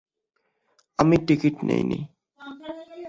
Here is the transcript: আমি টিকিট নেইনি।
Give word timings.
আমি 0.99 1.15
টিকিট 1.27 1.55
নেইনি। 1.63 1.99